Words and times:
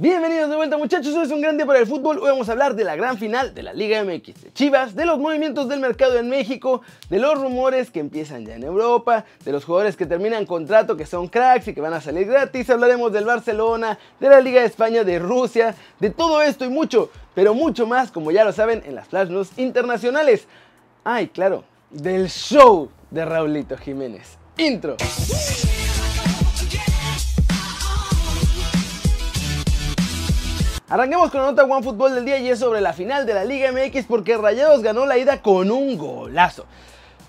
Bienvenidos 0.00 0.48
de 0.48 0.54
vuelta 0.54 0.78
muchachos, 0.78 1.12
hoy 1.16 1.24
es 1.24 1.32
un 1.32 1.40
gran 1.40 1.56
día 1.56 1.66
para 1.66 1.80
el 1.80 1.86
fútbol, 1.88 2.20
hoy 2.20 2.28
vamos 2.28 2.48
a 2.48 2.52
hablar 2.52 2.76
de 2.76 2.84
la 2.84 2.94
gran 2.94 3.18
final 3.18 3.52
de 3.52 3.64
la 3.64 3.72
Liga 3.72 4.04
MX, 4.04 4.42
de 4.44 4.52
Chivas, 4.52 4.94
de 4.94 5.04
los 5.04 5.18
movimientos 5.18 5.68
del 5.68 5.80
mercado 5.80 6.16
en 6.20 6.28
México, 6.28 6.82
de 7.10 7.18
los 7.18 7.36
rumores 7.36 7.90
que 7.90 7.98
empiezan 7.98 8.46
ya 8.46 8.54
en 8.54 8.62
Europa, 8.62 9.24
de 9.44 9.50
los 9.50 9.64
jugadores 9.64 9.96
que 9.96 10.06
terminan 10.06 10.46
contrato 10.46 10.96
que 10.96 11.04
son 11.04 11.26
cracks 11.26 11.66
y 11.66 11.74
que 11.74 11.80
van 11.80 11.94
a 11.94 12.00
salir 12.00 12.28
gratis, 12.28 12.70
hablaremos 12.70 13.10
del 13.10 13.24
Barcelona, 13.24 13.98
de 14.20 14.28
la 14.28 14.40
Liga 14.40 14.60
de 14.60 14.68
España, 14.68 15.02
de 15.02 15.18
Rusia, 15.18 15.74
de 15.98 16.10
todo 16.10 16.42
esto 16.42 16.64
y 16.64 16.68
mucho, 16.68 17.10
pero 17.34 17.52
mucho 17.52 17.84
más 17.84 18.12
como 18.12 18.30
ya 18.30 18.44
lo 18.44 18.52
saben 18.52 18.84
en 18.86 18.94
las 18.94 19.08
Flash 19.08 19.30
News 19.30 19.50
internacionales. 19.56 20.46
Ay, 21.02 21.26
claro, 21.26 21.64
del 21.90 22.30
show 22.30 22.88
de 23.10 23.24
Raulito 23.24 23.76
Jiménez. 23.76 24.38
Intro. 24.58 24.96
Arranquemos 30.90 31.30
con 31.30 31.42
la 31.42 31.48
nota 31.48 31.64
One 31.64 31.82
Fútbol 31.82 32.14
del 32.14 32.24
día 32.24 32.38
y 32.38 32.48
es 32.48 32.60
sobre 32.60 32.80
la 32.80 32.94
final 32.94 33.26
de 33.26 33.34
la 33.34 33.44
Liga 33.44 33.70
MX 33.72 34.06
porque 34.06 34.38
Rayados 34.38 34.82
ganó 34.82 35.04
la 35.04 35.18
ida 35.18 35.42
con 35.42 35.70
un 35.70 35.98
golazo. 35.98 36.64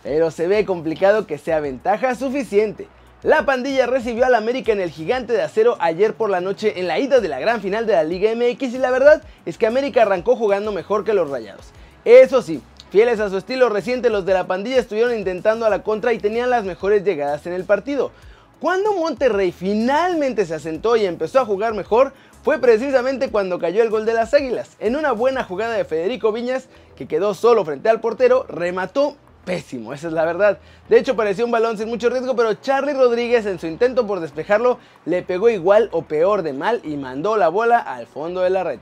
Pero 0.01 0.31
se 0.31 0.47
ve 0.47 0.63
complicado 0.63 1.27
que 1.27 1.37
sea 1.37 1.59
ventaja 1.59 2.15
suficiente. 2.15 2.87
La 3.21 3.43
pandilla 3.43 3.85
recibió 3.85 4.25
al 4.25 4.35
América 4.35 4.71
en 4.71 4.79
el 4.79 4.91
gigante 4.91 5.33
de 5.33 5.41
acero 5.41 5.75
ayer 5.81 6.13
por 6.13 6.29
la 6.29 6.39
noche 6.39 6.79
en 6.79 6.87
la 6.87 6.99
ida 6.99 7.19
de 7.19 7.27
la 7.27 7.41
gran 7.41 7.59
final 7.59 7.85
de 7.85 7.91
la 7.91 8.05
Liga 8.05 8.33
MX 8.33 8.75
y 8.75 8.77
la 8.77 8.91
verdad 8.91 9.21
es 9.45 9.57
que 9.57 9.67
América 9.67 10.03
arrancó 10.03 10.37
jugando 10.37 10.71
mejor 10.71 11.03
que 11.03 11.11
los 11.11 11.29
Rayados. 11.29 11.65
Eso 12.05 12.41
sí, 12.41 12.61
fieles 12.91 13.19
a 13.19 13.29
su 13.29 13.35
estilo 13.35 13.67
reciente 13.67 14.09
los 14.09 14.25
de 14.25 14.35
la 14.35 14.47
pandilla 14.47 14.79
estuvieron 14.79 15.17
intentando 15.17 15.65
a 15.65 15.69
la 15.69 15.83
contra 15.83 16.13
y 16.13 16.19
tenían 16.19 16.49
las 16.49 16.63
mejores 16.63 17.03
llegadas 17.03 17.45
en 17.45 17.51
el 17.51 17.65
partido. 17.65 18.11
Cuando 18.59 18.91
Monterrey 18.93 19.53
finalmente 19.53 20.45
se 20.45 20.53
asentó 20.53 20.97
y 20.97 21.05
empezó 21.05 21.39
a 21.39 21.45
jugar 21.45 21.73
mejor, 21.73 22.11
fue 22.43 22.59
precisamente 22.59 23.29
cuando 23.29 23.59
cayó 23.59 23.83
el 23.83 23.89
gol 23.89 24.05
de 24.05 24.13
las 24.13 24.33
Águilas. 24.33 24.75
En 24.79 24.95
una 24.95 25.11
buena 25.11 25.43
jugada 25.43 25.73
de 25.73 25.85
Federico 25.85 26.31
Viñas, 26.31 26.67
que 26.95 27.07
quedó 27.07 27.33
solo 27.33 27.65
frente 27.65 27.89
al 27.89 27.99
portero, 27.99 28.45
remató 28.47 29.15
pésimo, 29.45 29.93
esa 29.93 30.07
es 30.07 30.13
la 30.13 30.25
verdad. 30.25 30.59
De 30.89 30.99
hecho 30.99 31.15
pareció 31.15 31.43
un 31.43 31.51
balón 31.51 31.77
sin 31.77 31.89
mucho 31.89 32.09
riesgo, 32.09 32.35
pero 32.35 32.53
Charlie 32.53 32.93
Rodríguez 32.93 33.45
en 33.45 33.59
su 33.59 33.67
intento 33.67 34.05
por 34.05 34.19
despejarlo 34.19 34.79
le 35.05 35.23
pegó 35.23 35.49
igual 35.49 35.89
o 35.91 36.03
peor 36.03 36.43
de 36.43 36.53
mal 36.53 36.81
y 36.83 36.97
mandó 36.97 37.35
la 37.35 37.49
bola 37.49 37.79
al 37.79 38.05
fondo 38.05 38.41
de 38.41 38.49
la 38.51 38.63
red. 38.63 38.79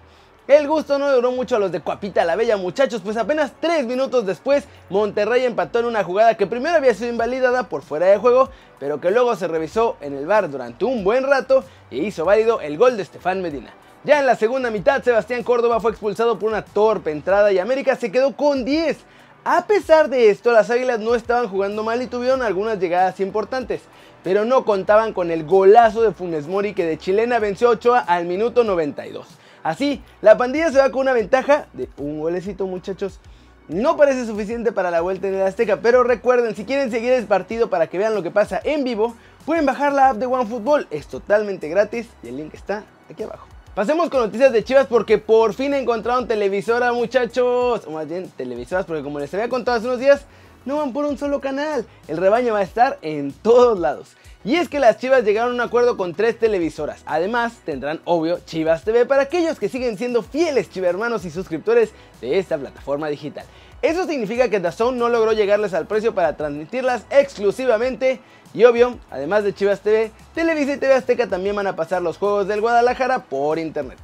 El 0.48 0.66
gusto 0.66 0.98
no 0.98 1.12
duró 1.12 1.34
mucho 1.34 1.58
a 1.58 1.60
los 1.60 1.74
de 1.74 1.82
Cuapita 1.82 2.24
la 2.24 2.38
Bella 2.38 2.56
muchachos, 2.56 3.02
pues 3.04 3.18
apenas 3.18 3.52
3 3.60 3.86
minutos 3.86 4.26
después 4.26 4.64
Monterrey 4.90 5.44
empató 5.44 5.80
en 5.80 5.86
una 5.88 6.06
jugada 6.06 6.36
que 6.36 6.48
primero 6.48 6.78
había 6.78 6.94
sido 6.94 7.10
invalidada 7.10 7.68
por 7.68 7.82
fuera 7.82 8.06
de 8.06 8.18
juego, 8.18 8.50
pero 8.80 9.02
que 9.02 9.12
luego 9.12 9.36
se 9.36 9.50
revisó 9.50 9.98
en 10.00 10.16
el 10.16 10.26
bar 10.26 10.50
durante 10.50 10.86
un 10.86 11.04
buen 11.04 11.26
rato 11.26 11.66
e 11.92 11.98
hizo 11.98 12.24
válido 12.24 12.62
el 12.62 12.78
gol 12.78 12.96
de 12.96 13.04
Estefan 13.04 13.42
Medina. 13.42 13.74
Ya 14.06 14.20
en 14.20 14.26
la 14.26 14.38
segunda 14.38 14.72
mitad 14.72 15.04
Sebastián 15.04 15.44
Córdoba 15.44 15.82
fue 15.82 15.92
expulsado 15.92 16.40
por 16.40 16.48
una 16.48 16.64
torpe 16.64 17.12
entrada 17.12 17.52
y 17.52 17.60
América 17.60 17.98
se 17.98 18.10
quedó 18.10 18.34
con 18.34 18.64
10. 18.64 19.00
A 19.44 19.68
pesar 19.68 20.08
de 20.08 20.30
esto, 20.30 20.54
las 20.54 20.70
Águilas 20.70 21.02
no 21.02 21.16
estaban 21.16 21.50
jugando 21.50 21.84
mal 21.84 22.02
y 22.02 22.08
tuvieron 22.08 22.42
algunas 22.42 22.80
llegadas 22.80 23.20
importantes, 23.20 23.82
pero 24.24 24.46
no 24.46 24.64
contaban 24.64 25.12
con 25.12 25.30
el 25.30 25.44
golazo 25.44 26.04
de 26.04 26.14
Funes 26.14 26.48
Mori 26.48 26.74
que 26.74 26.86
de 26.86 26.98
chilena 26.98 27.38
venció 27.40 27.68
a 27.68 27.72
Ochoa 27.72 28.00
al 28.00 28.24
minuto 28.24 28.64
92. 28.64 29.28
Así, 29.68 30.02
la 30.22 30.38
pandilla 30.38 30.72
se 30.72 30.78
va 30.78 30.90
con 30.92 31.02
una 31.02 31.12
ventaja 31.12 31.68
de 31.74 31.90
un 31.98 32.22
golecito 32.22 32.66
muchachos. 32.68 33.20
No 33.68 33.98
parece 33.98 34.26
suficiente 34.26 34.72
para 34.72 34.92
la 34.92 35.02
vuelta 35.02 35.28
en 35.28 35.34
el 35.34 35.42
Azteca, 35.42 35.82
pero 35.82 36.04
recuerden, 36.04 36.56
si 36.56 36.64
quieren 36.64 36.90
seguir 36.90 37.12
el 37.12 37.26
partido 37.26 37.70
para 37.70 37.88
que 37.88 37.98
vean 37.98 38.16
lo 38.16 38.24
que 38.24 38.32
pasa 38.32 38.62
en 38.64 38.86
vivo, 38.86 39.14
pueden 39.46 39.66
bajar 39.66 39.92
la 39.92 40.12
app 40.12 40.20
de 40.20 40.26
OneFootball, 40.26 40.88
es 40.90 41.08
totalmente 41.08 41.68
gratis 41.68 42.08
y 42.24 42.30
el 42.30 42.38
link 42.38 42.54
está 42.54 42.86
aquí 43.12 43.24
abajo. 43.24 43.46
Pasemos 43.76 44.10
con 44.10 44.22
noticias 44.22 44.54
de 44.54 44.64
Chivas 44.64 44.88
porque 44.88 45.18
por 45.18 45.54
fin 45.54 45.74
encontraron 45.74 46.30
televisora 46.30 46.94
muchachos, 46.94 47.86
o 47.86 47.92
más 47.92 48.08
bien 48.08 48.32
televisoras 48.38 48.86
porque 48.86 49.04
como 49.04 49.20
les 49.20 49.34
había 49.34 49.50
contado 49.50 49.80
hace 49.80 49.88
unos 49.88 50.00
días, 50.00 50.22
no 50.64 50.78
van 50.78 50.94
por 50.94 51.04
un 51.04 51.18
solo 51.18 51.42
canal, 51.42 51.86
el 52.08 52.16
rebaño 52.16 52.54
va 52.54 52.60
a 52.60 52.64
estar 52.64 53.00
en 53.02 53.34
todos 53.34 53.78
lados. 53.78 54.16
Y 54.48 54.56
es 54.56 54.70
que 54.70 54.80
las 54.80 54.98
Chivas 54.98 55.26
llegaron 55.26 55.52
a 55.52 55.56
un 55.56 55.60
acuerdo 55.60 55.98
con 55.98 56.14
tres 56.14 56.40
televisoras. 56.40 57.02
Además, 57.06 57.56
tendrán, 57.66 58.00
obvio, 58.06 58.40
Chivas 58.46 58.86
TV 58.86 59.06
para 59.06 59.24
aquellos 59.24 59.60
que 59.60 59.68
siguen 59.68 59.98
siendo 59.98 60.24
fieles 60.24 60.70
chivermanos 60.70 61.26
y 61.26 61.32
suscriptores 61.32 61.92
de 62.22 62.40
esta 62.40 62.58
plataforma 62.58 63.10
digital. 63.10 63.46
Eso 63.82 64.08
significa 64.08 64.50
que 64.50 64.62
DAZN 64.62 64.98
no 64.98 65.10
logró 65.10 65.34
llegarles 65.34 65.74
al 65.74 65.86
precio 65.86 66.16
para 66.16 66.38
transmitirlas 66.38 67.04
exclusivamente. 67.10 68.22
Y 68.54 68.64
obvio, 68.64 68.98
además 69.12 69.44
de 69.44 69.54
Chivas 69.54 69.82
TV, 69.82 70.14
Televisa 70.34 70.76
y 70.76 70.78
TV 70.78 70.94
Azteca 70.94 71.28
también 71.28 71.58
van 71.58 71.68
a 71.68 71.76
pasar 71.76 72.02
los 72.02 72.18
juegos 72.18 72.48
del 72.48 72.62
Guadalajara 72.62 73.26
por 73.26 73.60
internet. 73.60 73.98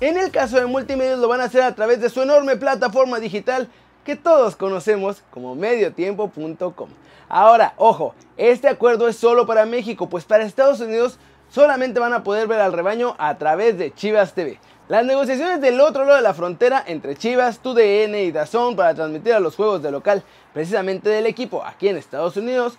En 0.00 0.18
el 0.18 0.30
caso 0.30 0.58
de 0.58 0.66
multimedia 0.66 1.16
lo 1.16 1.26
van 1.26 1.40
a 1.40 1.44
hacer 1.44 1.62
a 1.62 1.74
través 1.74 2.02
de 2.02 2.10
su 2.10 2.20
enorme 2.20 2.56
plataforma 2.56 3.18
digital 3.18 3.70
que 4.06 4.16
todos 4.16 4.54
conocemos 4.54 5.24
como 5.30 5.56
mediotiempo.com. 5.56 6.88
Ahora, 7.28 7.74
ojo, 7.76 8.14
este 8.36 8.68
acuerdo 8.68 9.08
es 9.08 9.16
solo 9.16 9.46
para 9.46 9.66
México, 9.66 10.08
pues 10.08 10.24
para 10.24 10.44
Estados 10.44 10.78
Unidos 10.80 11.18
solamente 11.50 11.98
van 11.98 12.12
a 12.12 12.22
poder 12.22 12.46
ver 12.46 12.60
al 12.60 12.72
rebaño 12.72 13.16
a 13.18 13.36
través 13.36 13.76
de 13.76 13.92
Chivas 13.92 14.32
TV. 14.32 14.60
Las 14.88 15.04
negociaciones 15.04 15.60
del 15.60 15.80
otro 15.80 16.04
lado 16.04 16.14
de 16.14 16.22
la 16.22 16.34
frontera 16.34 16.84
entre 16.86 17.16
Chivas, 17.16 17.58
TUDN 17.58 18.14
y 18.14 18.30
DAZN 18.30 18.76
para 18.76 18.94
transmitir 18.94 19.32
a 19.32 19.40
los 19.40 19.56
juegos 19.56 19.82
de 19.82 19.90
local 19.90 20.22
precisamente 20.54 21.08
del 21.08 21.26
equipo 21.26 21.64
aquí 21.64 21.88
en 21.88 21.96
Estados 21.96 22.36
Unidos 22.36 22.78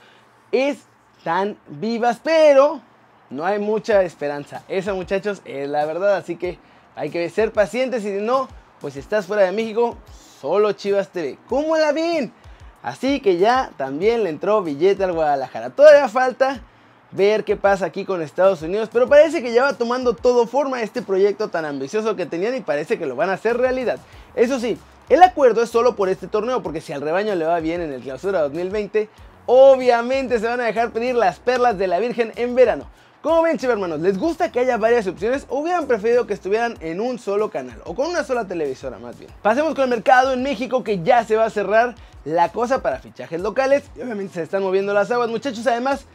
están 0.54 1.58
vivas, 1.68 2.22
pero 2.24 2.80
no 3.30 3.46
hay 3.46 3.59
mucha 3.59 4.02
esperanza. 4.04 4.64
Esa 4.70 4.94
muchachos 4.94 5.42
es 5.44 5.68
la 5.68 5.86
verdad, 5.86 6.16
así 6.16 6.38
que 6.38 6.58
hay 6.96 7.09
que 7.09 7.30
ser 7.30 7.52
pacientes 7.52 8.06
y 8.06 8.18
si 8.18 8.22
no, 8.24 8.48
pues 8.80 8.94
si 8.94 9.02
estás 9.02 9.26
fuera 9.26 9.44
de 9.44 9.52
México, 9.52 9.98
solo 10.40 10.72
Chivas 10.74 11.09
TV. 11.09 11.38
¿Cómo 11.48 11.78
la 11.78 11.92
ven? 11.92 12.31
Así 12.84 13.20
que 13.20 13.38
ya 13.38 13.72
también 13.78 14.24
le 14.24 14.30
entró 14.30 14.62
billete 14.64 15.03
al 15.03 15.14
Guadalajara. 15.14 15.72
Todavía 15.72 16.08
falta 16.08 16.62
ver 17.12 17.44
qué 17.44 17.56
pasa 17.56 17.86
aquí 17.86 18.06
con 18.06 18.22
Estados 18.22 18.62
Unidos, 18.62 18.90
pero 18.92 19.08
parece 19.08 19.42
que 19.42 19.53
ya 19.53 19.64
va 19.64 19.74
tomando 19.74 20.14
todo 20.14 20.46
forma 20.46 20.81
este 20.81 21.02
proyecto 21.02 21.47
tan 21.50 21.66
ambicioso 21.66 22.16
que 22.16 22.26
tenían 22.26 22.56
y 22.56 22.62
parece 22.62 22.97
que 22.97 23.06
lo 23.06 23.16
van 23.16 23.30
a 23.30 23.34
hacer 23.34 23.58
realidad. 23.58 24.00
Eso 24.36 24.59
sí, 24.59 24.78
el 25.09 25.24
acuerdo 25.24 25.64
es 25.64 25.70
solo 25.70 25.96
por 25.96 26.09
este 26.09 26.28
torneo, 26.28 26.62
porque 26.62 26.81
si 26.81 26.94
al 26.94 27.02
rebaño 27.02 27.34
le 27.36 27.46
va 27.46 27.59
bien 27.59 27.81
en 27.81 27.94
el 27.94 28.02
clausura 28.02 28.42
2020, 28.42 29.09
obviamente 29.46 30.40
se 30.40 30.47
van 30.47 30.62
a 30.62 30.66
dejar 30.66 30.92
pedir 30.92 31.16
las 31.16 31.40
perlas 31.40 31.78
de 31.78 31.88
la 31.88 32.00
Virgen 32.00 32.34
en 32.36 32.56
verano. 32.56 32.86
Como 33.28 33.42
ven, 33.42 33.58
hermanos, 33.62 34.00
¿les 34.00 34.18
gusta 34.18 34.54
que 34.54 34.62
haya 34.62 34.78
varias 34.78 35.06
opciones 35.06 35.46
o 35.50 35.60
hubieran 35.60 35.86
preferido 35.86 36.26
que 36.26 36.34
estuvieran 36.34 36.78
en 36.80 37.02
un 37.02 37.20
solo 37.20 37.50
canal 37.50 37.82
o 37.84 37.94
con 37.94 38.08
una 38.08 38.24
sola 38.24 38.48
televisora 38.48 39.00
más 39.00 39.20
bien? 39.20 39.30
Pasemos 39.42 39.76
con 39.76 39.84
el 39.84 39.90
mercado 39.90 40.32
en 40.32 40.42
México 40.44 40.82
que 40.82 41.04
ya 41.04 41.26
se 41.26 41.36
va 41.36 41.44
a 41.44 41.50
cerrar 41.50 41.96
la 42.24 42.54
cosa 42.54 42.82
para 42.82 43.00
fichajes 43.00 43.42
locales 43.42 43.84
y 43.98 44.02
obviamente 44.02 44.36
se 44.36 44.44
están 44.44 44.64
moviendo 44.64 44.94
las 44.94 45.12
aguas, 45.12 45.30
muchachos. 45.30 45.68
Además, 45.68 46.06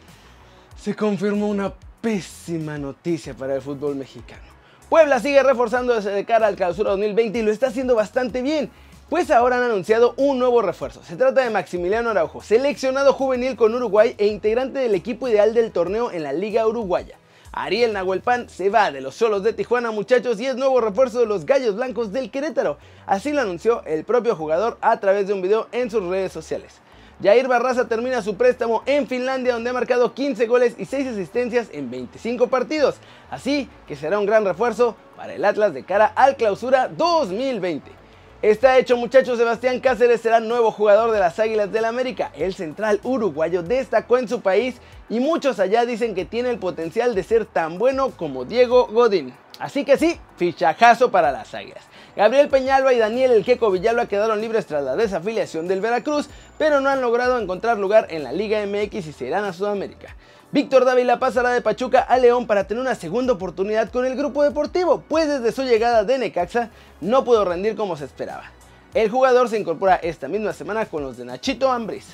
se 0.75 0.97
confirmó 0.97 1.49
una 1.49 1.75
pésima 2.01 2.79
noticia 2.79 3.35
para 3.35 3.57
el 3.57 3.61
fútbol 3.61 3.95
mexicano. 3.95 4.45
Puebla 4.89 5.21
sigue 5.21 5.43
reforzándose 5.43 6.09
de 6.09 6.25
cara 6.25 6.47
al 6.47 6.57
clausura 6.57 6.93
2020 6.93 7.41
y 7.41 7.43
lo 7.43 7.51
está 7.51 7.67
haciendo 7.67 7.95
bastante 7.95 8.41
bien. 8.41 8.71
Pues 9.13 9.31
ahora 9.31 9.59
han 9.59 9.65
anunciado 9.65 10.15
un 10.17 10.39
nuevo 10.39 10.63
refuerzo. 10.63 11.03
Se 11.03 11.17
trata 11.17 11.43
de 11.43 11.51
Maximiliano 11.51 12.09
Araujo, 12.09 12.41
seleccionado 12.41 13.13
juvenil 13.13 13.57
con 13.57 13.75
Uruguay 13.75 14.15
e 14.17 14.27
integrante 14.27 14.79
del 14.79 14.95
equipo 14.95 15.29
ideal 15.29 15.53
del 15.53 15.71
torneo 15.71 16.11
en 16.11 16.23
la 16.23 16.33
Liga 16.33 16.67
Uruguaya. 16.67 17.19
Ariel 17.53 17.93
Nahuelpan 17.93 18.49
se 18.49 18.71
va 18.71 18.91
de 18.91 19.03
los 19.03 19.15
solos 19.15 19.43
de 19.43 19.53
Tijuana 19.53 19.91
muchachos 19.91 20.41
y 20.41 20.47
es 20.47 20.57
nuevo 20.57 20.81
refuerzo 20.81 21.21
de 21.21 21.27
los 21.27 21.45
Gallos 21.45 21.77
Blancos 21.77 22.11
del 22.11 22.31
Querétaro. 22.31 22.79
Así 23.05 23.35
lo 23.35 23.43
anunció 23.43 23.85
el 23.85 24.05
propio 24.05 24.35
jugador 24.35 24.79
a 24.81 24.99
través 24.99 25.27
de 25.27 25.35
un 25.35 25.43
video 25.43 25.69
en 25.73 25.91
sus 25.91 26.03
redes 26.05 26.33
sociales. 26.33 26.81
Jair 27.23 27.49
Barraza 27.49 27.89
termina 27.89 28.23
su 28.23 28.37
préstamo 28.37 28.83
en 28.87 29.07
Finlandia 29.07 29.53
donde 29.53 29.69
ha 29.69 29.75
marcado 29.75 30.15
15 30.15 30.47
goles 30.47 30.75
y 30.79 30.87
6 30.87 31.09
asistencias 31.09 31.69
en 31.73 31.91
25 31.91 32.47
partidos. 32.47 32.95
Así 33.31 33.69
que 33.87 33.95
será 33.95 34.19
un 34.19 34.25
gran 34.25 34.47
refuerzo 34.47 34.97
para 35.19 35.35
el 35.35 35.45
Atlas 35.45 35.75
de 35.75 35.85
cara 35.85 36.07
al 36.17 36.37
clausura 36.37 36.89
2020. 36.89 38.02
Está 38.43 38.77
hecho 38.77 38.97
muchachos, 38.97 39.39
Sebastián 39.39 39.79
Cáceres 39.79 40.21
será 40.21 40.41
nuevo 40.41 40.73
jugador 40.73 41.13
de 41.13 41.21
las 41.21 41.39
Águilas 41.39 41.71
del 41.71 41.85
América. 41.85 42.33
El 42.35 42.55
central 42.55 42.99
uruguayo 43.05 43.63
destacó 43.63 44.19
en 44.19 44.27
su 44.27 44.41
país 44.41 44.81
y 45.09 45.21
muchos 45.21 45.61
allá 45.61 45.87
dicen 45.87 46.17
que 46.17 46.25
tiene 46.25 46.51
el 46.51 46.59
potencial 46.59 47.15
de 47.15 47.23
ser 47.23 47.47
tan 47.47 47.79
bueno 47.79 48.11
como 48.11 48.45
Diego 48.45 48.89
Godín. 48.89 49.33
Así 49.61 49.85
que 49.85 49.97
sí, 49.97 50.19
fichajazo 50.39 51.13
para 51.13 51.31
las 51.31 51.55
Águilas. 51.55 51.85
Gabriel 52.17 52.49
Peñalba 52.49 52.93
y 52.93 52.99
Daniel 52.99 53.31
El 53.31 53.45
Queco 53.45 53.71
Villalba 53.71 54.07
quedaron 54.07 54.41
libres 54.41 54.67
tras 54.67 54.83
la 54.83 54.97
desafiliación 54.97 55.69
del 55.69 55.81
Veracruz, 55.81 56.29
pero 56.59 56.81
no 56.81 56.91
han 56.91 57.01
logrado 57.01 57.39
encontrar 57.39 57.79
lugar 57.79 58.09
en 58.11 58.25
la 58.25 58.33
Liga 58.33 58.67
MX 58.67 59.07
y 59.07 59.13
se 59.13 59.27
irán 59.27 59.45
a 59.45 59.53
Sudamérica. 59.53 60.17
Víctor 60.53 60.85
Dávila 60.85 61.19
pasará 61.19 61.49
de 61.49 61.63
Pachuca 61.63 62.01
a 62.01 62.19
León 62.19 62.47
para 62.47 62.67
tener 62.67 62.83
una 62.83 62.95
segunda 62.95 63.33
oportunidad 63.33 63.91
con 63.91 64.05
el 64.05 64.15
grupo 64.15 64.43
deportivo, 64.43 65.03
pues 65.09 65.27
desde 65.27 65.51
su 65.51 65.63
llegada 65.63 66.05
de 66.05 66.19
Necaxa 66.19 66.69
no 67.01 67.25
pudo 67.25 67.47
rendir 67.47 67.75
como 67.75 67.97
se 67.97 68.05
esperaba. 68.05 68.45
El 68.93 69.09
jugador 69.09 69.49
se 69.49 69.59
incorpora 69.59 69.95
esta 69.97 70.29
misma 70.29 70.53
semana 70.53 70.85
con 70.85 71.05
los 71.05 71.17
de 71.17 71.25
Nachito 71.25 71.73
Ambriz. 71.73 72.05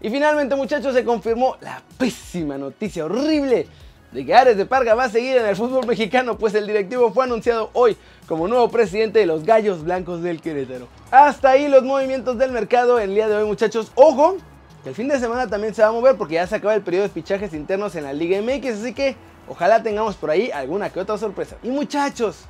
Y 0.00 0.10
finalmente 0.10 0.54
muchachos 0.54 0.94
se 0.94 1.04
confirmó 1.04 1.56
la 1.60 1.82
pésima 1.98 2.56
noticia 2.56 3.04
horrible 3.04 3.66
de 4.12 4.26
que 4.26 4.32
Ares 4.32 4.56
de 4.56 4.64
Parga 4.64 4.94
va 4.94 5.04
a 5.04 5.10
seguir 5.10 5.36
en 5.36 5.46
el 5.46 5.56
fútbol 5.56 5.84
mexicano, 5.84 6.38
pues 6.38 6.54
el 6.54 6.68
directivo 6.68 7.12
fue 7.12 7.24
anunciado 7.24 7.70
hoy 7.72 7.96
como 8.28 8.46
nuevo 8.46 8.70
presidente 8.70 9.18
de 9.18 9.26
los 9.26 9.42
Gallos 9.42 9.82
Blancos 9.82 10.22
del 10.22 10.40
Querétaro. 10.40 10.86
Hasta 11.10 11.50
ahí 11.50 11.66
los 11.66 11.82
movimientos 11.82 12.38
del 12.38 12.52
mercado 12.52 13.00
el 13.00 13.12
día 13.12 13.26
de 13.26 13.34
hoy, 13.34 13.44
muchachos. 13.44 13.90
Ojo, 13.96 14.36
el 14.84 14.94
fin 14.94 15.08
de 15.08 15.18
semana 15.20 15.46
también 15.46 15.74
se 15.74 15.82
va 15.82 15.88
a 15.88 15.92
mover 15.92 16.16
porque 16.16 16.34
ya 16.34 16.46
se 16.46 16.56
acaba 16.56 16.74
el 16.74 16.82
periodo 16.82 17.04
de 17.04 17.10
fichajes 17.10 17.54
internos 17.54 17.94
en 17.94 18.04
la 18.04 18.12
Liga 18.12 18.40
MX, 18.42 18.80
así 18.80 18.92
que 18.94 19.16
ojalá 19.48 19.82
tengamos 19.82 20.16
por 20.16 20.30
ahí 20.30 20.50
alguna 20.50 20.90
que 20.90 21.00
otra 21.00 21.18
sorpresa. 21.18 21.56
Y 21.62 21.68
muchachos, 21.68 22.44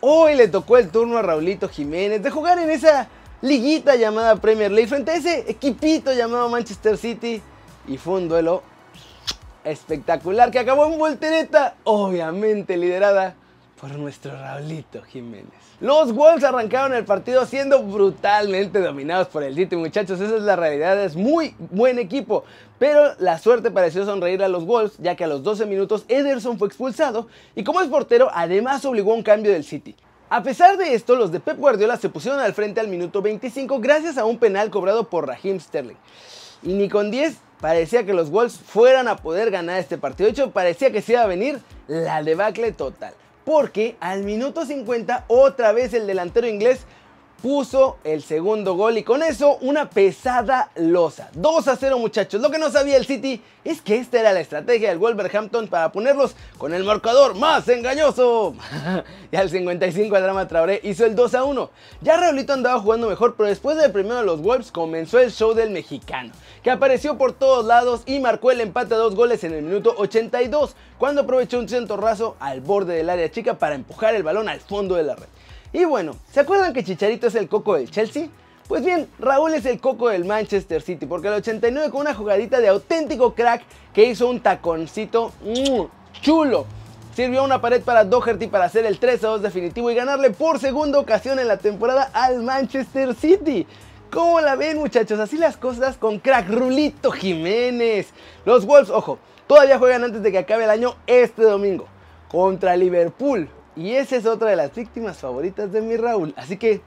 hoy 0.00 0.34
le 0.34 0.48
tocó 0.48 0.78
el 0.78 0.90
turno 0.90 1.16
a 1.16 1.22
Raulito 1.22 1.68
Jiménez 1.68 2.22
de 2.22 2.30
jugar 2.30 2.58
en 2.58 2.70
esa 2.70 3.08
liguita 3.40 3.94
llamada 3.94 4.36
Premier 4.36 4.72
League 4.72 4.88
frente 4.88 5.12
a 5.12 5.16
ese 5.16 5.50
equipito 5.50 6.12
llamado 6.12 6.48
Manchester 6.48 6.96
City 6.96 7.40
y 7.86 7.98
fue 7.98 8.14
un 8.14 8.28
duelo 8.28 8.62
espectacular 9.62 10.50
que 10.50 10.58
acabó 10.58 10.86
en 10.86 10.98
voltereta, 10.98 11.74
obviamente 11.84 12.76
liderada 12.76 13.36
por 13.80 13.90
nuestro 13.96 14.32
Raulito 14.32 15.02
Jiménez. 15.02 15.52
Los 15.80 16.12
Wolves 16.12 16.44
arrancaron 16.44 16.94
el 16.94 17.04
partido 17.04 17.44
siendo 17.46 17.82
brutalmente 17.82 18.80
dominados 18.80 19.28
por 19.28 19.42
el 19.42 19.54
City, 19.54 19.76
muchachos, 19.76 20.20
esa 20.20 20.36
es 20.36 20.42
la 20.42 20.56
realidad, 20.56 21.02
es 21.02 21.16
muy 21.16 21.54
buen 21.70 21.98
equipo, 21.98 22.44
pero 22.78 23.14
la 23.18 23.38
suerte 23.38 23.70
pareció 23.70 24.04
sonreír 24.04 24.42
a 24.42 24.48
los 24.48 24.64
Wolves, 24.64 24.98
ya 24.98 25.16
que 25.16 25.24
a 25.24 25.28
los 25.28 25.42
12 25.42 25.66
minutos 25.66 26.04
Ederson 26.08 26.58
fue 26.58 26.68
expulsado 26.68 27.28
y 27.54 27.64
como 27.64 27.80
es 27.80 27.88
portero, 27.88 28.30
además 28.32 28.84
obligó 28.84 29.12
a 29.12 29.16
un 29.16 29.22
cambio 29.22 29.52
del 29.52 29.64
City. 29.64 29.94
A 30.30 30.42
pesar 30.42 30.76
de 30.76 30.94
esto, 30.94 31.16
los 31.16 31.30
de 31.30 31.40
Pep 31.40 31.58
Guardiola 31.58 31.96
se 31.96 32.08
pusieron 32.08 32.40
al 32.40 32.54
frente 32.54 32.80
al 32.80 32.88
minuto 32.88 33.22
25 33.22 33.78
gracias 33.80 34.18
a 34.18 34.24
un 34.24 34.38
penal 34.38 34.70
cobrado 34.70 35.08
por 35.08 35.26
Raheem 35.28 35.60
Sterling. 35.60 35.96
Y 36.62 36.72
ni 36.72 36.88
con 36.88 37.10
10 37.10 37.36
parecía 37.60 38.04
que 38.04 38.14
los 38.14 38.30
Wolves 38.30 38.56
fueran 38.58 39.06
a 39.06 39.16
poder 39.16 39.50
ganar 39.50 39.78
este 39.78 39.98
partido. 39.98 40.26
De 40.26 40.32
hecho, 40.32 40.50
parecía 40.50 40.90
que 40.90 41.02
se 41.02 41.12
iba 41.12 41.22
a 41.22 41.26
venir 41.26 41.60
la 41.86 42.22
debacle 42.22 42.72
total. 42.72 43.14
Porque 43.44 43.96
al 44.00 44.24
minuto 44.24 44.64
50 44.64 45.24
otra 45.28 45.72
vez 45.72 45.92
el 45.94 46.06
delantero 46.06 46.46
inglés 46.46 46.86
puso 47.44 47.98
el 48.04 48.22
segundo 48.22 48.72
gol 48.72 48.96
y 48.96 49.02
con 49.02 49.22
eso 49.22 49.58
una 49.60 49.90
pesada 49.90 50.70
losa. 50.76 51.28
2 51.34 51.68
a 51.68 51.76
0 51.76 51.98
muchachos. 51.98 52.40
Lo 52.40 52.50
que 52.50 52.58
no 52.58 52.70
sabía 52.70 52.96
el 52.96 53.04
City 53.04 53.42
es 53.64 53.82
que 53.82 53.98
esta 53.98 54.18
era 54.18 54.32
la 54.32 54.40
estrategia 54.40 54.88
del 54.88 54.96
Wolverhampton 54.96 55.68
para 55.68 55.92
ponerlos 55.92 56.36
con 56.56 56.72
el 56.72 56.84
marcador 56.84 57.34
más 57.34 57.68
engañoso. 57.68 58.54
y 59.30 59.36
al 59.36 59.50
55 59.50 60.16
el 60.16 60.22
drama 60.22 60.48
Traoré 60.48 60.80
hizo 60.84 61.04
el 61.04 61.14
2 61.14 61.34
a 61.34 61.44
1. 61.44 61.70
Ya 62.00 62.16
Raulito 62.16 62.54
andaba 62.54 62.80
jugando 62.80 63.10
mejor, 63.10 63.34
pero 63.36 63.50
después 63.50 63.76
del 63.76 63.92
primero 63.92 64.16
de 64.16 64.24
los 64.24 64.40
Wolves 64.40 64.72
comenzó 64.72 65.18
el 65.18 65.30
show 65.30 65.52
del 65.52 65.68
mexicano, 65.68 66.32
que 66.62 66.70
apareció 66.70 67.18
por 67.18 67.34
todos 67.34 67.66
lados 67.66 68.04
y 68.06 68.20
marcó 68.20 68.52
el 68.52 68.62
empate 68.62 68.94
a 68.94 68.96
dos 68.96 69.14
goles 69.14 69.44
en 69.44 69.52
el 69.52 69.64
minuto 69.64 69.94
82, 69.98 70.76
cuando 70.96 71.20
aprovechó 71.20 71.58
un 71.58 71.68
centro 71.68 71.98
raso 71.98 72.36
al 72.40 72.62
borde 72.62 72.94
del 72.94 73.10
área 73.10 73.30
chica 73.30 73.58
para 73.58 73.74
empujar 73.74 74.14
el 74.14 74.22
balón 74.22 74.48
al 74.48 74.60
fondo 74.60 74.94
de 74.94 75.02
la 75.02 75.14
red. 75.14 75.28
Y 75.74 75.84
bueno, 75.84 76.14
¿se 76.30 76.38
acuerdan 76.38 76.72
que 76.72 76.84
Chicharito 76.84 77.26
es 77.26 77.34
el 77.34 77.48
coco 77.48 77.74
del 77.74 77.90
Chelsea? 77.90 78.28
Pues 78.68 78.84
bien, 78.84 79.08
Raúl 79.18 79.54
es 79.54 79.66
el 79.66 79.80
coco 79.80 80.08
del 80.08 80.24
Manchester 80.24 80.80
City, 80.80 81.04
porque 81.04 81.26
al 81.26 81.34
89 81.34 81.90
con 81.90 82.02
una 82.02 82.14
jugadita 82.14 82.60
de 82.60 82.68
auténtico 82.68 83.34
crack 83.34 83.64
que 83.92 84.04
hizo 84.04 84.28
un 84.28 84.38
taconcito 84.38 85.32
chulo. 86.22 86.66
Sirvió 87.16 87.42
una 87.42 87.60
pared 87.60 87.82
para 87.82 88.04
Doherty 88.04 88.46
para 88.46 88.66
hacer 88.66 88.86
el 88.86 89.00
3 89.00 89.20
2 89.20 89.42
definitivo 89.42 89.90
y 89.90 89.96
ganarle 89.96 90.30
por 90.30 90.60
segunda 90.60 91.00
ocasión 91.00 91.40
en 91.40 91.48
la 91.48 91.56
temporada 91.56 92.08
al 92.12 92.44
Manchester 92.44 93.12
City. 93.12 93.66
¿Cómo 94.12 94.40
la 94.40 94.54
ven 94.54 94.78
muchachos? 94.78 95.18
Así 95.18 95.38
las 95.38 95.56
cosas 95.56 95.96
con 95.96 96.20
crack 96.20 96.50
Rulito 96.50 97.10
Jiménez. 97.10 98.10
Los 98.44 98.64
Wolves, 98.64 98.90
ojo, 98.90 99.18
todavía 99.48 99.80
juegan 99.80 100.04
antes 100.04 100.22
de 100.22 100.30
que 100.30 100.38
acabe 100.38 100.62
el 100.62 100.70
año 100.70 100.94
este 101.08 101.42
domingo 101.42 101.88
contra 102.28 102.76
Liverpool. 102.76 103.48
Y 103.76 103.92
esa 103.92 104.16
es 104.16 104.26
otra 104.26 104.50
de 104.50 104.56
las 104.56 104.74
víctimas 104.74 105.18
favoritas 105.18 105.72
de 105.72 105.80
mi 105.80 105.96
Raúl. 105.96 106.32
Así 106.36 106.56
que, 106.56 106.80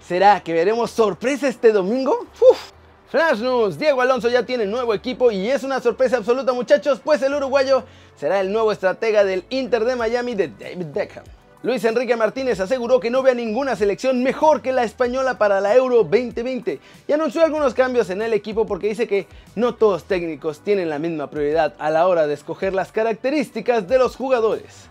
¿será 0.00 0.40
que 0.40 0.52
veremos 0.52 0.90
sorpresa 0.90 1.48
este 1.48 1.72
domingo? 1.72 2.26
Uf. 2.40 2.72
Flash 3.10 3.40
News, 3.40 3.78
Diego 3.78 4.00
Alonso 4.00 4.28
ya 4.28 4.44
tiene 4.44 4.66
nuevo 4.66 4.92
equipo 4.92 5.30
y 5.30 5.48
es 5.48 5.62
una 5.62 5.80
sorpresa 5.80 6.16
absoluta 6.16 6.52
muchachos, 6.52 7.00
pues 7.04 7.22
el 7.22 7.34
uruguayo 7.34 7.84
será 8.16 8.40
el 8.40 8.50
nuevo 8.50 8.72
estratega 8.72 9.22
del 9.22 9.44
Inter 9.50 9.84
de 9.84 9.94
Miami 9.94 10.34
de 10.34 10.48
David 10.48 10.86
Beckham. 10.92 11.24
Luis 11.62 11.84
Enrique 11.84 12.16
Martínez 12.16 12.58
aseguró 12.58 12.98
que 12.98 13.10
no 13.10 13.22
ve 13.22 13.30
a 13.30 13.34
ninguna 13.34 13.76
selección 13.76 14.22
mejor 14.22 14.62
que 14.62 14.72
la 14.72 14.82
española 14.82 15.38
para 15.38 15.60
la 15.60 15.76
Euro 15.76 15.98
2020 16.02 16.80
y 17.06 17.12
anunció 17.12 17.44
algunos 17.44 17.72
cambios 17.72 18.10
en 18.10 18.20
el 18.20 18.32
equipo 18.32 18.66
porque 18.66 18.88
dice 18.88 19.06
que 19.06 19.28
no 19.54 19.76
todos 19.76 20.04
técnicos 20.04 20.60
tienen 20.60 20.90
la 20.90 20.98
misma 20.98 21.30
prioridad 21.30 21.74
a 21.78 21.90
la 21.90 22.08
hora 22.08 22.26
de 22.26 22.34
escoger 22.34 22.74
las 22.74 22.90
características 22.90 23.86
de 23.86 23.98
los 23.98 24.16
jugadores. 24.16 24.90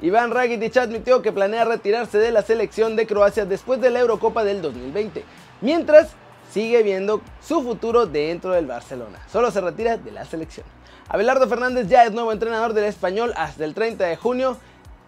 Iván 0.00 0.30
Rakitic 0.30 0.76
admitió 0.76 1.22
que 1.22 1.32
planea 1.32 1.64
retirarse 1.64 2.18
de 2.18 2.30
la 2.30 2.42
selección 2.42 2.94
de 2.94 3.06
Croacia 3.06 3.44
después 3.44 3.80
de 3.80 3.90
la 3.90 3.98
Eurocopa 3.98 4.44
del 4.44 4.62
2020, 4.62 5.24
mientras 5.60 6.10
sigue 6.52 6.84
viendo 6.84 7.20
su 7.42 7.62
futuro 7.62 8.06
dentro 8.06 8.52
del 8.52 8.66
Barcelona. 8.66 9.18
Solo 9.30 9.50
se 9.50 9.60
retira 9.60 9.96
de 9.96 10.12
la 10.12 10.24
selección. 10.24 10.64
Abelardo 11.08 11.48
Fernández 11.48 11.88
ya 11.88 12.04
es 12.04 12.12
nuevo 12.12 12.30
entrenador 12.30 12.74
del 12.74 12.84
español 12.84 13.32
hasta 13.36 13.64
el 13.64 13.74
30 13.74 14.04
de 14.06 14.16
junio, 14.16 14.56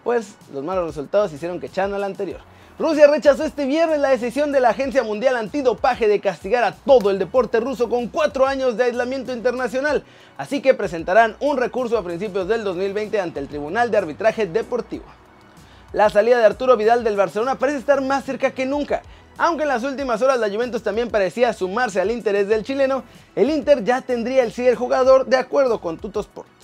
pues 0.03 0.35
los 0.53 0.63
malos 0.63 0.87
resultados 0.87 1.33
hicieron 1.33 1.59
que 1.59 1.67
echara 1.67 1.95
al 1.95 2.03
anterior. 2.03 2.39
Rusia 2.79 3.05
rechazó 3.05 3.43
este 3.43 3.65
viernes 3.65 3.99
la 3.99 4.09
decisión 4.09 4.51
de 4.51 4.59
la 4.59 4.69
Agencia 4.69 5.03
Mundial 5.03 5.35
Antidopaje 5.35 6.07
de 6.07 6.19
castigar 6.19 6.63
a 6.63 6.71
todo 6.71 7.11
el 7.11 7.19
deporte 7.19 7.59
ruso 7.59 7.89
con 7.89 8.07
cuatro 8.07 8.47
años 8.47 8.75
de 8.75 8.85
aislamiento 8.85 9.33
internacional, 9.33 10.03
así 10.37 10.61
que 10.61 10.73
presentarán 10.73 11.35
un 11.39 11.57
recurso 11.57 11.97
a 11.97 12.03
principios 12.03 12.47
del 12.47 12.63
2020 12.63 13.19
ante 13.19 13.39
el 13.39 13.47
Tribunal 13.47 13.91
de 13.91 13.97
Arbitraje 13.97 14.47
Deportivo. 14.47 15.05
La 15.93 16.09
salida 16.09 16.39
de 16.39 16.45
Arturo 16.45 16.77
Vidal 16.77 17.03
del 17.03 17.17
Barcelona 17.17 17.55
parece 17.55 17.77
estar 17.77 18.01
más 18.01 18.23
cerca 18.23 18.51
que 18.51 18.65
nunca. 18.65 19.03
Aunque 19.37 19.63
en 19.63 19.69
las 19.69 19.83
últimas 19.83 20.21
horas 20.21 20.39
la 20.39 20.49
Juventus 20.49 20.81
también 20.81 21.09
parecía 21.09 21.53
sumarse 21.53 21.99
al 21.99 22.11
interés 22.11 22.47
del 22.47 22.63
chileno, 22.63 23.03
el 23.35 23.49
Inter 23.49 23.83
ya 23.83 24.01
tendría 24.01 24.43
el 24.43 24.53
sí 24.53 24.63
del 24.63 24.75
jugador 24.75 25.25
de 25.25 25.37
acuerdo 25.37 25.81
con 25.81 25.97
Tutosport. 25.97 26.60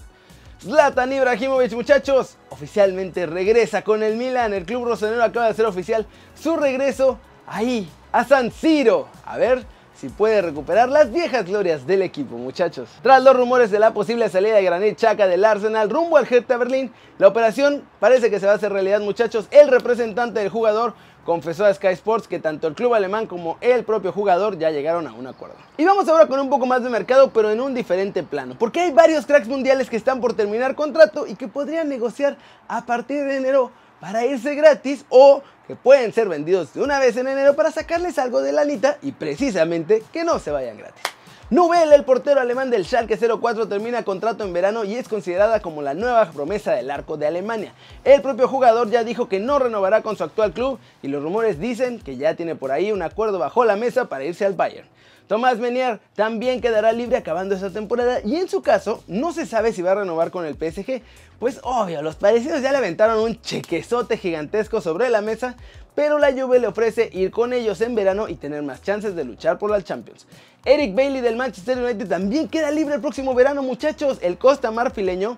Zlatan 0.61 1.13
Ibrahimovic, 1.13 1.71
muchachos, 1.73 2.35
oficialmente 2.49 3.27
regresa 3.27 3.83
con 3.83 4.01
el 4.01 4.15
Milan. 4.15 4.55
El 4.55 4.65
club 4.65 4.85
rosonero 4.85 5.23
acaba 5.23 5.45
de 5.45 5.51
hacer 5.51 5.65
oficial 5.65 6.07
su 6.33 6.55
regreso 6.57 7.19
ahí, 7.45 7.87
a 8.11 8.23
San 8.23 8.51
Siro. 8.51 9.07
A 9.23 9.37
ver 9.37 9.63
si 9.93 10.09
puede 10.09 10.41
recuperar 10.41 10.89
las 10.89 11.11
viejas 11.11 11.45
glorias 11.45 11.85
del 11.85 12.01
equipo, 12.01 12.37
muchachos. 12.37 12.89
Tras 13.03 13.23
los 13.23 13.35
rumores 13.35 13.69
de 13.69 13.77
la 13.77 13.93
posible 13.93 14.29
salida 14.29 14.55
de 14.55 14.63
Granit 14.63 14.97
Xhaka 14.97 15.27
del 15.27 15.45
Arsenal 15.45 15.91
rumbo 15.91 16.17
al 16.17 16.27
Hertha 16.27 16.57
Berlín, 16.57 16.91
la 17.19 17.27
operación 17.27 17.83
parece 17.99 18.31
que 18.31 18.39
se 18.39 18.47
va 18.47 18.53
a 18.53 18.55
hacer 18.55 18.73
realidad, 18.73 18.99
muchachos. 19.01 19.45
El 19.51 19.67
representante 19.67 20.39
del 20.39 20.49
jugador 20.49 20.95
confesó 21.27 21.65
a 21.65 21.73
Sky 21.73 21.87
Sports 21.87 22.25
que 22.25 22.39
tanto 22.39 22.69
el 22.69 22.73
club 22.73 22.93
alemán 22.93 23.27
como 23.27 23.57
el 23.59 23.83
propio 23.83 24.13
jugador 24.13 24.57
ya 24.57 24.71
llegaron 24.71 25.07
a 25.07 25.13
un 25.13 25.27
acuerdo. 25.27 25.57
Y 25.75 25.83
vamos 25.83 26.07
ahora 26.07 26.25
con 26.25 26.39
un 26.39 26.49
poco 26.49 26.65
más 26.65 26.81
de 26.81 26.89
mercado, 26.89 27.31
pero 27.33 27.51
en 27.51 27.59
un 27.59 27.73
diferente 27.75 28.23
plano, 28.23 28.55
porque 28.57 28.79
hay 28.79 28.91
varios 28.91 29.25
cracks 29.25 29.49
mundiales 29.49 29.89
que 29.89 29.97
están 29.97 30.21
por 30.21 30.35
terminar 30.35 30.73
contrato 30.73 31.27
y 31.27 31.35
que 31.35 31.49
podrían 31.49 31.89
negociar 31.89 32.37
a 32.69 32.85
partir 32.85 33.25
de 33.25 33.35
enero 33.35 33.71
para 33.99 34.25
irse 34.25 34.55
gratis 34.55 35.03
o 35.09 35.41
que 35.67 35.75
pueden 35.75 36.13
ser 36.13 36.29
vendidos 36.29 36.73
de 36.73 36.81
una 36.81 36.97
vez 36.97 37.17
en 37.17 37.27
enero 37.27 37.57
para 37.57 37.71
sacarles 37.71 38.17
algo 38.19 38.41
de 38.41 38.53
la 38.53 38.63
lanita 38.63 38.97
y 39.01 39.11
precisamente 39.11 40.03
que 40.13 40.23
no 40.23 40.39
se 40.39 40.51
vayan 40.51 40.77
gratis. 40.77 41.03
Nubel, 41.49 41.93
el 41.93 42.03
portero 42.03 42.41
alemán 42.41 42.69
del 42.69 42.83
Schalke 42.83 43.17
04, 43.17 43.69
termina 43.69 44.03
contrato 44.03 44.43
en 44.43 44.51
verano 44.51 44.83
y 44.83 44.95
es 44.95 45.07
considerada 45.07 45.61
como 45.61 45.81
la 45.81 45.93
nueva 45.93 46.29
promesa 46.29 46.73
del 46.73 46.91
arco 46.91 47.15
de 47.15 47.25
Alemania. 47.25 47.71
El 48.03 48.21
propio 48.21 48.49
jugador 48.49 48.89
ya 48.89 49.05
dijo 49.05 49.29
que 49.29 49.39
no 49.39 49.57
renovará 49.57 50.01
con 50.01 50.17
su 50.17 50.25
actual 50.25 50.51
club 50.51 50.77
y 51.01 51.07
los 51.07 51.23
rumores 51.23 51.57
dicen 51.57 52.01
que 52.01 52.17
ya 52.17 52.35
tiene 52.35 52.55
por 52.55 52.73
ahí 52.73 52.91
un 52.91 53.01
acuerdo 53.01 53.39
bajo 53.39 53.63
la 53.63 53.77
mesa 53.77 54.09
para 54.09 54.25
irse 54.25 54.45
al 54.45 54.55
Bayern. 54.55 54.89
Tomás 55.27 55.59
Menier 55.59 55.99
también 56.15 56.61
quedará 56.61 56.93
libre 56.93 57.17
acabando 57.17 57.53
esta 57.53 57.69
temporada 57.69 58.21
y 58.23 58.37
en 58.37 58.47
su 58.47 58.61
caso 58.61 59.03
no 59.07 59.33
se 59.33 59.45
sabe 59.45 59.73
si 59.73 59.81
va 59.81 59.91
a 59.91 59.95
renovar 59.95 60.31
con 60.31 60.45
el 60.45 60.55
PSG, 60.55 61.01
pues 61.39 61.59
obvio, 61.63 62.01
los 62.01 62.15
parecidos 62.15 62.61
ya 62.61 62.71
le 62.71 62.77
aventaron 62.77 63.19
un 63.19 63.41
chequezote 63.41 64.17
gigantesco 64.17 64.79
sobre 64.81 65.09
la 65.09 65.21
mesa, 65.21 65.55
pero 65.95 66.17
la 66.17 66.31
Juve 66.31 66.59
le 66.59 66.67
ofrece 66.67 67.09
ir 67.11 67.31
con 67.31 67.53
ellos 67.53 67.81
en 67.81 67.93
verano 67.93 68.29
y 68.29 68.35
tener 68.35 68.63
más 68.63 68.81
chances 68.81 69.15
de 69.15 69.25
luchar 69.25 69.57
por 69.57 69.69
la 69.69 69.83
Champions. 69.83 70.27
Eric 70.63 70.95
Bailey 70.95 71.21
del 71.21 71.35
Manchester 71.35 71.77
United 71.77 72.07
también 72.07 72.47
queda 72.47 72.71
libre 72.71 72.95
el 72.95 73.01
próximo 73.01 73.33
verano, 73.33 73.63
muchachos. 73.63 74.19
El 74.21 74.37
Costa 74.37 74.69
Marfileño 74.69 75.35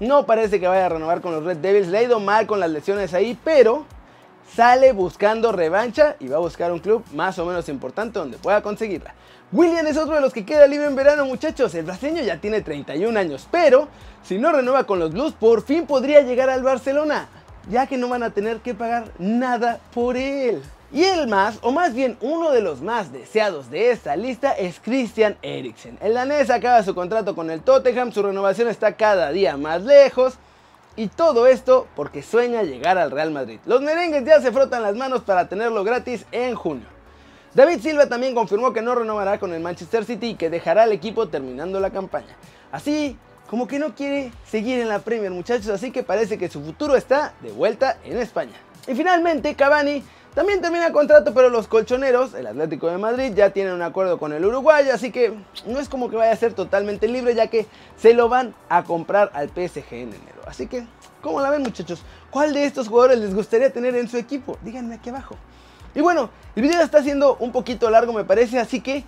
no 0.00 0.24
parece 0.24 0.60
que 0.60 0.68
vaya 0.68 0.86
a 0.86 0.88
renovar 0.88 1.20
con 1.20 1.32
los 1.32 1.44
Red 1.44 1.58
Devils. 1.58 1.88
Le 1.88 1.98
ha 1.98 2.02
ido 2.02 2.20
mal 2.20 2.46
con 2.46 2.60
las 2.60 2.70
lesiones 2.70 3.12
ahí, 3.12 3.36
pero 3.44 3.86
sale 4.54 4.92
buscando 4.92 5.52
revancha 5.52 6.16
y 6.20 6.28
va 6.28 6.36
a 6.36 6.40
buscar 6.40 6.72
un 6.72 6.78
club 6.78 7.04
más 7.12 7.38
o 7.38 7.46
menos 7.46 7.68
importante 7.68 8.18
donde 8.18 8.38
pueda 8.38 8.62
conseguirla. 8.62 9.14
William 9.50 9.86
es 9.86 9.96
otro 9.96 10.14
de 10.14 10.20
los 10.20 10.32
que 10.32 10.44
queda 10.44 10.66
libre 10.66 10.86
en 10.86 10.96
verano, 10.96 11.24
muchachos. 11.24 11.74
El 11.74 11.86
brasileño 11.86 12.22
ya 12.22 12.38
tiene 12.38 12.60
31 12.60 13.18
años, 13.18 13.48
pero 13.50 13.88
si 14.22 14.38
no 14.38 14.52
renueva 14.52 14.84
con 14.84 14.98
los 14.98 15.12
Blues, 15.12 15.32
por 15.32 15.62
fin 15.62 15.86
podría 15.86 16.20
llegar 16.20 16.50
al 16.50 16.62
Barcelona. 16.62 17.28
ya 17.70 17.86
que 17.86 17.98
no 17.98 18.08
van 18.08 18.22
a 18.22 18.30
tener 18.30 18.60
que 18.60 18.74
pagar 18.74 19.12
nada 19.18 19.78
por 19.92 20.16
él. 20.16 20.62
Y 20.90 21.04
el 21.04 21.28
más, 21.28 21.58
o 21.60 21.70
más 21.70 21.92
bien 21.92 22.16
uno 22.22 22.50
de 22.50 22.62
los 22.62 22.80
más 22.80 23.12
deseados 23.12 23.70
de 23.70 23.90
esta 23.90 24.16
lista 24.16 24.52
es 24.52 24.80
Christian 24.80 25.36
Eriksen. 25.42 25.98
El 26.00 26.14
danés 26.14 26.48
acaba 26.48 26.82
su 26.82 26.94
contrato 26.94 27.34
con 27.34 27.50
el 27.50 27.60
Tottenham, 27.60 28.10
su 28.10 28.22
renovación 28.22 28.68
está 28.68 28.92
cada 28.92 29.30
día 29.30 29.58
más 29.58 29.82
lejos. 29.82 30.38
Y 30.98 31.06
todo 31.06 31.46
esto 31.46 31.86
porque 31.94 32.24
sueña 32.24 32.64
llegar 32.64 32.98
al 32.98 33.12
Real 33.12 33.30
Madrid. 33.30 33.60
Los 33.66 33.80
merengues 33.80 34.24
ya 34.24 34.40
se 34.40 34.50
frotan 34.50 34.82
las 34.82 34.96
manos 34.96 35.22
para 35.22 35.48
tenerlo 35.48 35.84
gratis 35.84 36.26
en 36.32 36.56
junio. 36.56 36.88
David 37.54 37.78
Silva 37.78 38.08
también 38.08 38.34
confirmó 38.34 38.72
que 38.72 38.82
no 38.82 38.96
renovará 38.96 39.38
con 39.38 39.54
el 39.54 39.62
Manchester 39.62 40.04
City 40.04 40.30
y 40.30 40.34
que 40.34 40.50
dejará 40.50 40.82
el 40.82 40.90
equipo 40.90 41.28
terminando 41.28 41.78
la 41.78 41.90
campaña. 41.90 42.36
Así 42.72 43.16
como 43.48 43.68
que 43.68 43.78
no 43.78 43.94
quiere 43.94 44.32
seguir 44.44 44.80
en 44.80 44.88
la 44.88 44.98
Premier 44.98 45.30
muchachos, 45.30 45.68
así 45.68 45.92
que 45.92 46.02
parece 46.02 46.36
que 46.36 46.48
su 46.48 46.60
futuro 46.64 46.96
está 46.96 47.32
de 47.42 47.52
vuelta 47.52 47.98
en 48.02 48.18
España. 48.18 48.56
Y 48.88 48.96
finalmente 48.96 49.54
Cavani 49.54 50.02
también 50.34 50.60
termina 50.60 50.92
contrato, 50.92 51.34
pero 51.34 51.50
los 51.50 51.66
colchoneros, 51.66 52.34
el 52.34 52.46
Atlético 52.46 52.88
de 52.88 52.98
Madrid, 52.98 53.32
ya 53.34 53.50
tienen 53.50 53.74
un 53.74 53.82
acuerdo 53.82 54.18
con 54.18 54.32
el 54.32 54.44
Uruguay, 54.44 54.88
así 54.90 55.10
que 55.10 55.34
no 55.66 55.80
es 55.80 55.88
como 55.88 56.10
que 56.10 56.16
vaya 56.16 56.32
a 56.32 56.36
ser 56.36 56.52
totalmente 56.52 57.08
libre, 57.08 57.34
ya 57.34 57.48
que 57.48 57.66
se 57.96 58.14
lo 58.14 58.28
van 58.28 58.54
a 58.68 58.84
comprar 58.84 59.30
al 59.34 59.48
PSG 59.48 59.92
en 59.92 60.08
enero. 60.08 60.42
Así 60.46 60.66
que, 60.66 60.86
¿cómo 61.22 61.40
la 61.40 61.50
ven 61.50 61.62
muchachos? 61.62 62.02
¿Cuál 62.30 62.54
de 62.54 62.64
estos 62.64 62.88
jugadores 62.88 63.18
les 63.18 63.34
gustaría 63.34 63.72
tener 63.72 63.96
en 63.96 64.08
su 64.08 64.16
equipo? 64.16 64.56
Díganme 64.62 64.94
aquí 64.96 65.10
abajo. 65.10 65.34
Y 65.94 66.00
bueno, 66.00 66.30
el 66.54 66.62
video 66.62 66.82
está 66.82 67.02
siendo 67.02 67.36
un 67.40 67.50
poquito 67.50 67.90
largo 67.90 68.12
me 68.12 68.24
parece, 68.24 68.58
así 68.58 68.80
que 68.80 69.04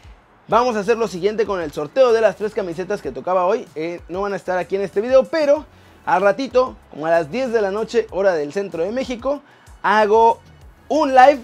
vamos 0.49 0.75
a 0.75 0.81
hacer 0.81 0.97
lo 0.97 1.07
siguiente 1.07 1.47
con 1.47 1.61
el 1.61 1.71
sorteo 1.71 2.13
de 2.13 2.21
las 2.21 2.37
tres 2.37 2.55
camisetas 2.55 3.03
que 3.03 3.13
tocaba 3.13 3.45
hoy. 3.45 3.67
Eh, 3.77 4.01
no 4.09 4.23
van 4.23 4.33
a 4.33 4.37
estar 4.37 4.59
aquí 4.59 4.75
en 4.75 4.83
este 4.83 5.01
video, 5.01 5.25
pero 5.25 5.65
al 6.05 6.23
ratito, 6.23 6.77
como 6.91 7.07
a 7.07 7.11
las 7.11 7.31
10 7.31 7.53
de 7.53 7.63
la 7.63 7.71
noche, 7.71 8.07
hora 8.11 8.33
del 8.35 8.53
centro 8.53 8.83
de 8.83 8.91
México, 8.91 9.43
hago 9.83 10.41
un 10.91 11.15
live 11.15 11.41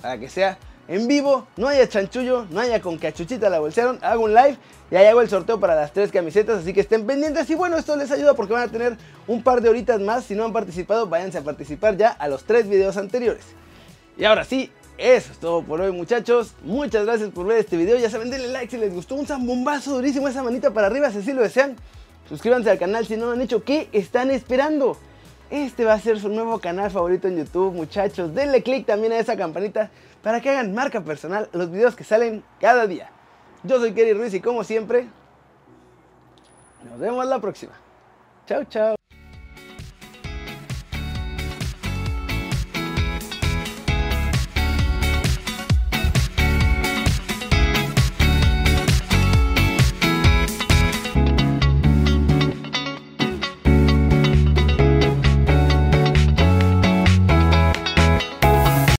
para 0.00 0.16
que 0.16 0.28
sea 0.30 0.56
en 0.86 1.06
vivo, 1.06 1.46
no 1.56 1.68
haya 1.68 1.86
chanchullo, 1.86 2.46
no 2.50 2.60
haya 2.60 2.80
con 2.80 2.98
que 2.98 3.08
a 3.08 3.12
Chuchita 3.12 3.50
la 3.50 3.58
bolsearon, 3.58 3.98
hago 4.00 4.24
un 4.24 4.32
live 4.32 4.56
y 4.90 4.96
ahí 4.96 5.06
hago 5.06 5.20
el 5.20 5.28
sorteo 5.28 5.60
para 5.60 5.74
las 5.74 5.92
tres 5.92 6.10
camisetas, 6.10 6.60
así 6.60 6.72
que 6.72 6.80
estén 6.80 7.04
pendientes. 7.06 7.50
Y 7.50 7.54
bueno, 7.56 7.76
esto 7.76 7.94
les 7.96 8.10
ayuda 8.10 8.32
porque 8.32 8.54
van 8.54 8.62
a 8.62 8.72
tener 8.72 8.96
un 9.26 9.42
par 9.42 9.60
de 9.60 9.68
horitas 9.68 10.00
más, 10.00 10.24
si 10.24 10.34
no 10.34 10.44
han 10.44 10.52
participado, 10.52 11.06
váyanse 11.06 11.36
a 11.36 11.42
participar 11.42 11.98
ya 11.98 12.08
a 12.10 12.26
los 12.28 12.44
tres 12.44 12.68
videos 12.68 12.96
anteriores. 12.96 13.44
Y 14.16 14.24
ahora 14.24 14.44
sí, 14.44 14.72
eso 14.96 15.32
es 15.32 15.38
todo 15.38 15.62
por 15.62 15.80
hoy 15.80 15.92
muchachos, 15.92 16.54
muchas 16.62 17.04
gracias 17.04 17.30
por 17.30 17.44
ver 17.44 17.58
este 17.58 17.76
video, 17.76 17.98
ya 17.98 18.08
saben, 18.08 18.30
denle 18.30 18.48
like 18.48 18.70
si 18.70 18.78
les 18.78 18.94
gustó, 18.94 19.16
un 19.16 19.26
zambombazo 19.26 19.92
durísimo, 19.94 20.26
esa 20.26 20.42
manita 20.42 20.72
para 20.72 20.86
arriba 20.86 21.10
si 21.10 21.18
así 21.18 21.32
lo 21.32 21.42
desean, 21.42 21.76
suscríbanse 22.28 22.70
al 22.70 22.78
canal 22.78 23.04
si 23.04 23.16
no 23.16 23.26
lo 23.26 23.32
han 23.32 23.42
hecho, 23.42 23.62
¿qué 23.62 23.88
están 23.92 24.30
esperando? 24.30 24.96
Este 25.50 25.84
va 25.86 25.94
a 25.94 26.00
ser 26.00 26.20
su 26.20 26.28
nuevo 26.28 26.58
canal 26.58 26.90
favorito 26.90 27.26
en 27.26 27.38
YouTube, 27.38 27.72
muchachos. 27.72 28.34
Denle 28.34 28.62
click 28.62 28.84
también 28.86 29.12
a 29.12 29.18
esa 29.18 29.36
campanita 29.36 29.90
para 30.22 30.40
que 30.40 30.50
hagan 30.50 30.74
marca 30.74 31.00
personal 31.00 31.48
los 31.52 31.70
videos 31.70 31.96
que 31.96 32.04
salen 32.04 32.44
cada 32.60 32.86
día. 32.86 33.10
Yo 33.64 33.78
soy 33.78 33.92
Kerry 33.92 34.12
Ruiz 34.12 34.34
y 34.34 34.40
como 34.40 34.62
siempre, 34.62 35.08
nos 36.84 36.98
vemos 36.98 37.24
la 37.26 37.40
próxima. 37.40 37.72
Chao, 38.46 38.64
chao. 38.64 38.97